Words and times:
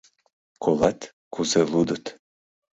Колат, 0.63 0.99
кузе 1.33 1.61
лудыт... 1.71 2.05